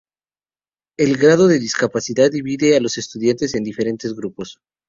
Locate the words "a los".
2.75-2.97